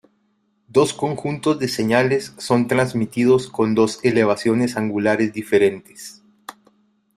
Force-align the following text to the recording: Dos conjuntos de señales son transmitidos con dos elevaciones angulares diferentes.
Dos 0.67 0.93
conjuntos 0.95 1.59
de 1.59 1.67
señales 1.67 2.33
son 2.39 2.67
transmitidos 2.67 3.47
con 3.47 3.75
dos 3.75 3.99
elevaciones 4.01 4.75
angulares 4.75 5.31
diferentes. 5.31 6.23